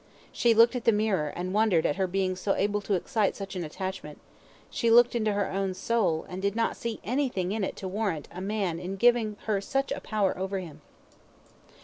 She 0.31 0.55
looked 0.55 0.75
at 0.75 0.85
the 0.85 0.91
mirror, 0.91 1.27
and 1.27 1.53
wondered 1.53 1.85
at 1.85 1.97
her 1.97 2.07
being 2.07 2.35
able 2.57 2.81
to 2.81 2.95
excite 2.95 3.35
such 3.35 3.55
an 3.55 3.63
attachment; 3.63 4.17
she 4.71 4.89
looked 4.89 5.13
into 5.13 5.33
her 5.33 5.51
own 5.51 5.75
soul, 5.75 6.25
and 6.27 6.41
did 6.41 6.55
not 6.55 6.75
see 6.75 6.99
anything 7.03 7.51
in 7.51 7.63
it 7.63 7.75
to 7.75 7.87
warrant 7.87 8.27
a 8.31 8.41
man 8.41 8.79
in 8.79 8.95
giving 8.95 9.37
her 9.45 9.61
such 9.61 9.91
a 9.91 10.01
power 10.01 10.35
over 10.35 10.57
him. 10.57 10.81